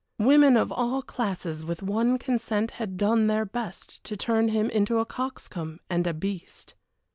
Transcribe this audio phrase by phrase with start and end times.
[0.17, 4.97] Women of all classes with one consent had done their best to turn him into
[4.97, 6.73] a coxcomb and a beast.